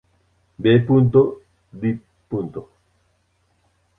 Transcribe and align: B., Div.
B., 0.61 0.63
Div. 1.81 1.99